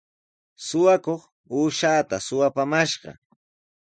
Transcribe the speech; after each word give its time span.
Suqakuq 0.67 1.21
uushaata 1.55 2.15
suqapumashqa. 2.27 3.11